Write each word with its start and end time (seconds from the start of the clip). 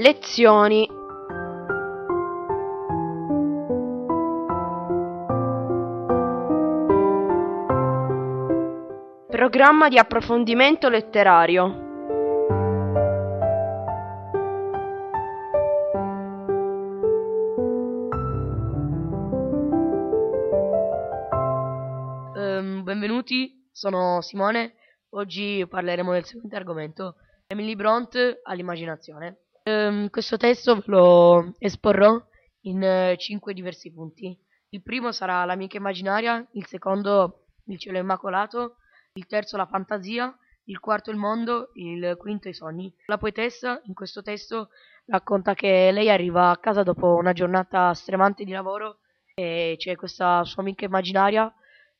Lezioni 0.00 0.88
Programma 9.28 9.88
di 9.90 9.98
approfondimento 9.98 10.88
letterario 10.88 11.88
Ehm, 22.36 22.84
benvenuti, 22.84 23.68
sono 23.70 24.22
Simone. 24.22 24.76
Oggi 25.10 25.66
parleremo 25.68 26.12
del 26.12 26.24
seguente 26.24 26.56
argomento, 26.56 27.16
Emily 27.46 27.74
Bront 27.74 28.40
all'immaginazione. 28.44 29.40
Ehm, 29.70 30.10
questo 30.10 30.36
testo 30.36 30.76
ve 30.76 30.82
lo 30.86 31.54
esporrò 31.58 32.20
in 32.62 33.14
cinque 33.16 33.54
diversi 33.54 33.92
punti. 33.92 34.36
Il 34.70 34.82
primo 34.82 35.12
sarà 35.12 35.44
l'amica 35.44 35.76
immaginaria, 35.76 36.44
il 36.52 36.66
secondo 36.66 37.46
il 37.66 37.78
cielo 37.78 37.98
immacolato, 37.98 38.76
il 39.14 39.26
terzo 39.26 39.56
la 39.56 39.66
fantasia, 39.66 40.36
il 40.64 40.80
quarto 40.80 41.10
il 41.10 41.16
mondo, 41.16 41.70
il 41.74 42.16
quinto 42.18 42.48
i 42.48 42.54
sogni. 42.54 42.92
La 43.06 43.18
poetessa 43.18 43.80
in 43.84 43.94
questo 43.94 44.22
testo 44.22 44.70
racconta 45.06 45.54
che 45.54 45.90
lei 45.92 46.10
arriva 46.10 46.50
a 46.50 46.58
casa 46.58 46.82
dopo 46.82 47.14
una 47.14 47.32
giornata 47.32 47.94
stremante 47.94 48.44
di 48.44 48.52
lavoro 48.52 48.98
e 49.34 49.74
c'è 49.78 49.94
questa 49.96 50.44
sua 50.44 50.62
amica 50.62 50.84
immaginaria 50.84 51.52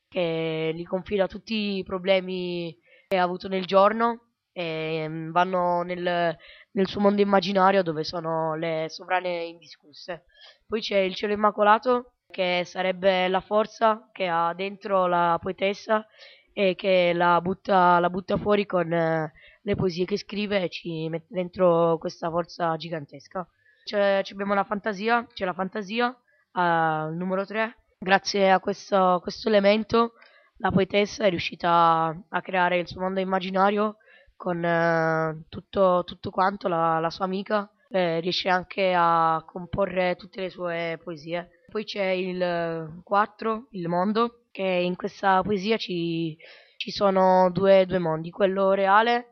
che 0.08 0.72
gli 0.74 0.84
confida 0.84 1.28
tutti 1.28 1.78
i 1.78 1.84
problemi 1.84 2.76
che 3.08 3.16
ha 3.16 3.22
avuto 3.22 3.48
nel 3.48 3.64
giorno 3.64 4.29
e 4.52 5.06
mm, 5.08 5.30
vanno 5.30 5.82
nel, 5.82 6.36
nel 6.72 6.86
suo 6.86 7.00
mondo 7.00 7.20
immaginario 7.20 7.82
dove 7.82 8.04
sono 8.04 8.54
le 8.54 8.86
sovrane 8.88 9.44
indiscusse. 9.44 10.24
Poi 10.66 10.80
c'è 10.80 10.98
il 10.98 11.14
cielo 11.14 11.32
immacolato 11.32 12.12
che 12.30 12.62
sarebbe 12.64 13.28
la 13.28 13.40
forza 13.40 14.08
che 14.12 14.28
ha 14.28 14.54
dentro 14.54 15.06
la 15.06 15.38
poetessa 15.40 16.06
e 16.52 16.74
che 16.74 17.12
la 17.14 17.40
butta, 17.40 17.98
la 17.98 18.10
butta 18.10 18.36
fuori 18.36 18.66
con 18.66 18.92
eh, 18.92 19.32
le 19.62 19.74
poesie 19.74 20.04
che 20.04 20.16
scrive 20.16 20.62
e 20.62 20.68
ci 20.68 21.08
mette 21.08 21.26
dentro 21.28 21.98
questa 21.98 22.30
forza 22.30 22.76
gigantesca. 22.76 23.46
C'è, 23.84 24.22
abbiamo 24.30 24.54
la 24.54 24.64
fantasia, 24.64 25.26
c'è 25.32 25.44
la 25.44 25.52
fantasia 25.52 26.14
al 26.52 27.14
numero 27.14 27.44
3. 27.44 27.76
Grazie 27.98 28.50
a 28.50 28.60
questo, 28.60 29.18
questo 29.22 29.48
elemento 29.48 30.14
la 30.58 30.70
poetessa 30.70 31.24
è 31.24 31.30
riuscita 31.30 32.14
a 32.28 32.40
creare 32.42 32.78
il 32.78 32.86
suo 32.86 33.00
mondo 33.00 33.20
immaginario 33.20 33.96
con 34.40 34.64
eh, 34.64 35.44
tutto, 35.50 36.02
tutto 36.06 36.30
quanto, 36.30 36.66
la, 36.66 36.98
la 36.98 37.10
sua 37.10 37.26
amica 37.26 37.70
eh, 37.90 38.20
riesce 38.20 38.48
anche 38.48 38.94
a 38.96 39.44
comporre 39.46 40.16
tutte 40.16 40.40
le 40.40 40.48
sue 40.48 40.98
poesie. 41.04 41.60
Poi 41.70 41.84
c'è 41.84 42.06
il 42.06 43.02
4, 43.04 43.66
il 43.72 43.86
mondo, 43.88 44.44
che 44.50 44.62
in 44.62 44.96
questa 44.96 45.42
poesia 45.42 45.76
ci, 45.76 46.38
ci 46.78 46.90
sono 46.90 47.50
due, 47.50 47.84
due 47.84 47.98
mondi, 47.98 48.30
quello 48.30 48.72
reale 48.72 49.26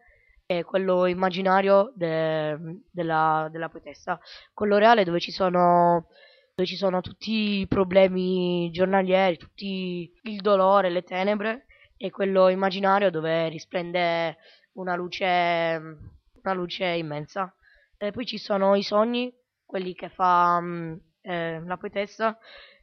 e 0.44 0.62
quello 0.64 1.06
immaginario 1.06 1.90
de- 1.96 2.82
della, 2.90 3.48
della 3.50 3.70
poetessa. 3.70 4.20
Quello 4.52 4.76
reale 4.76 5.04
dove 5.04 5.20
ci 5.20 5.30
sono 5.30 6.08
dove 6.54 6.68
ci 6.68 6.76
sono 6.76 7.00
tutti 7.00 7.60
i 7.60 7.66
problemi 7.66 8.68
giornalieri, 8.72 9.38
tutti 9.38 10.12
il 10.24 10.40
dolore, 10.40 10.90
le 10.90 11.02
tenebre, 11.02 11.66
e 11.96 12.10
quello 12.10 12.48
immaginario 12.48 13.10
dove 13.10 13.48
risplende 13.48 14.36
una 14.72 14.94
luce, 14.94 15.24
una 15.24 16.52
luce 16.54 16.84
immensa. 16.86 17.52
E 17.96 18.12
poi 18.12 18.26
ci 18.26 18.38
sono 18.38 18.74
i 18.74 18.82
sogni, 18.82 19.32
quelli 19.64 19.94
che 19.94 20.08
fa 20.08 20.60
mh, 20.60 21.00
eh, 21.22 21.60
la 21.64 21.76
poetessa, 21.76 22.38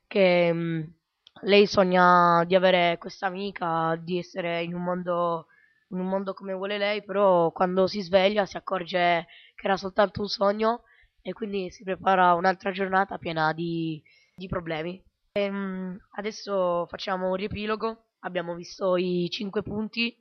che 0.08 0.52
mh, 0.52 0.94
lei 1.42 1.66
sogna 1.68 2.44
di 2.46 2.56
avere 2.56 2.98
questa 2.98 3.28
amica, 3.28 3.96
di 4.02 4.18
essere 4.18 4.62
in 4.64 4.74
un 4.74 4.84
mondo 4.84 5.48
in 5.90 6.00
un 6.00 6.08
mondo 6.08 6.34
come 6.34 6.54
vuole 6.54 6.78
lei, 6.78 7.04
però 7.04 7.52
quando 7.52 7.88
si 7.88 8.02
sveglia 8.02 8.46
si 8.46 8.58
accorge 8.58 9.28
che 9.56 9.66
era 9.66 9.78
soltanto 9.78 10.22
un 10.22 10.28
sogno 10.28 10.84
e 11.22 11.34
quindi 11.34 11.70
si 11.70 11.84
prepara 11.84 12.34
un'altra 12.34 12.72
giornata 12.72 13.18
piena 13.18 13.54
di, 13.54 14.02
di 14.36 14.48
problemi. 14.48 15.02
Ehm, 15.34 15.98
adesso 16.16 16.86
facciamo 16.88 17.30
un 17.30 17.36
riepilogo, 17.36 18.06
abbiamo 18.20 18.56
visto 18.56 18.98
i 18.98 19.28
cinque 19.30 19.62
punti 19.62 20.16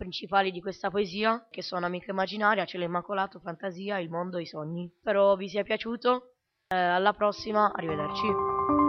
principali 0.00 0.50
di 0.50 0.62
questa 0.62 0.88
poesia, 0.88 1.46
che 1.50 1.60
sono 1.60 1.84
Amica 1.84 2.10
Immaginaria, 2.10 2.64
Cielo 2.64 2.84
Immacolato, 2.84 3.38
Fantasia, 3.38 3.98
Il 3.98 4.08
Mondo 4.08 4.38
e 4.38 4.42
i 4.42 4.46
Sogni. 4.46 4.90
Spero 4.98 5.36
vi 5.36 5.46
sia 5.46 5.62
piaciuto, 5.62 6.36
eh, 6.68 6.74
alla 6.74 7.12
prossima, 7.12 7.70
arrivederci. 7.70 8.79